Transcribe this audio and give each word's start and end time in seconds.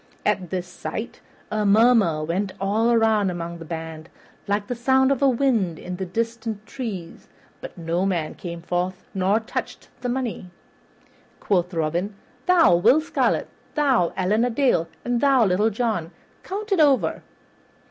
At 0.25 0.49
this 0.49 0.65
sight 0.67 1.21
a 1.51 1.63
murmur 1.63 2.23
went 2.23 2.53
all 2.59 2.91
around 2.91 3.29
among 3.29 3.59
the 3.59 3.65
band, 3.65 4.09
like 4.47 4.65
the 4.65 4.73
sound 4.73 5.11
of 5.11 5.19
the 5.19 5.29
wind 5.29 5.77
in 5.77 5.95
distant 5.95 6.65
trees; 6.65 7.27
but 7.61 7.77
no 7.77 8.07
man 8.07 8.33
came 8.33 8.63
forward 8.63 8.95
nor 9.13 9.39
touched 9.39 9.89
the 10.01 10.09
money. 10.09 10.49
Quoth 11.39 11.71
Robin, 11.71 12.15
"Thou, 12.47 12.77
Will 12.77 12.99
Scarlet, 12.99 13.47
thou, 13.75 14.11
Allan 14.17 14.43
a 14.43 14.49
Dale, 14.49 14.87
and 15.05 15.21
thou, 15.21 15.45
Little 15.45 15.69
John, 15.69 16.09
count 16.41 16.71
it 16.71 16.79
over." 16.79 17.21